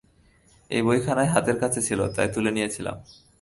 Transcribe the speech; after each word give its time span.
এই 0.71 0.81
বইখানাই 0.87 1.29
হাতের 1.33 1.57
কাছে 1.59 1.79
ছিল 1.87 1.99
তাই 2.15 2.27
তুলে 2.35 2.51
নিয়েছিলাম। 2.55 2.97